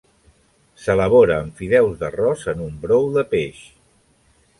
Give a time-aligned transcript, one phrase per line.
[0.85, 3.61] S'elabora amb fideus d'arròs en un brou de peix.